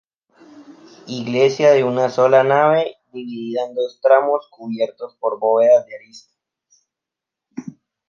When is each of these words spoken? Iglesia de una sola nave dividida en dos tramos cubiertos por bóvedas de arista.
Iglesia 1.05 1.69
de 1.73 1.83
una 1.83 2.09
sola 2.09 2.43
nave 2.43 2.95
dividida 3.13 3.67
en 3.67 3.75
dos 3.75 3.99
tramos 4.01 4.47
cubiertos 4.49 5.15
por 5.19 5.39
bóvedas 5.39 5.85
de 5.85 5.95
arista. 5.95 6.33